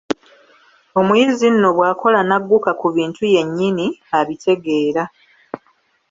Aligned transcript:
Omuyizi 0.99 1.47
nno 1.51 1.69
bw'akola 1.75 2.19
n'agguka 2.23 2.71
ku 2.79 2.87
bintu 2.95 3.23
yennyini, 3.33 3.87
abitegera. 4.19 5.03